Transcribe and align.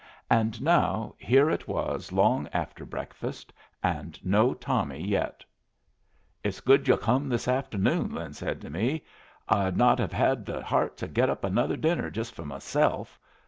And 0.31 0.59
now 0.63 1.13
here 1.19 1.47
it 1.51 1.67
was 1.67 2.11
long 2.11 2.49
after 2.51 2.85
breakfast, 2.87 3.53
and 3.83 4.17
no 4.25 4.55
Tommy 4.55 4.99
yet. 5.05 5.43
"It's 6.43 6.59
good 6.59 6.87
yu' 6.87 6.97
come 6.97 7.29
this 7.29 7.45
forenoon," 7.45 8.11
Lin 8.15 8.33
said 8.33 8.61
to 8.61 8.71
me. 8.71 9.03
"I'd 9.47 9.77
not 9.77 9.99
have 9.99 10.11
had 10.13 10.43
the 10.47 10.63
heart 10.63 10.97
to 10.97 11.07
get 11.07 11.29
up 11.29 11.43
another 11.43 11.77
dinner 11.77 12.09
just 12.09 12.33
for 12.33 12.45
myself. 12.45 13.19